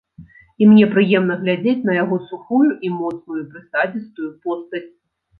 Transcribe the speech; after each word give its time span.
І 0.61 0.67
мне 0.69 0.85
прыемна 0.93 1.35
глядзець 1.41 1.83
на 1.89 1.93
яго 2.03 2.15
сухую 2.29 2.61
і 2.89 2.91
моцную, 3.01 3.43
прысадзістую 3.51 4.31
постаць. 4.49 4.83